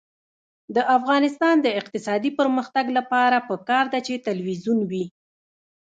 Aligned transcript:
د 0.75 0.77
افغانستان 0.97 1.55
د 1.61 1.67
اقتصادي 1.79 2.31
پرمختګ 2.39 2.85
لپاره 2.97 3.37
پکار 3.49 3.85
ده 3.93 3.99
چې 4.07 4.23
تلویزیون 4.27 4.79
وي. 4.89 5.05